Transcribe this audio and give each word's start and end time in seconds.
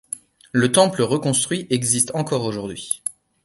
Le 0.51 0.71
temple 0.71 1.03
reconstruit 1.03 1.67
existe 1.69 2.09
encore 2.15 2.45
aujourd'hui. 2.45 3.03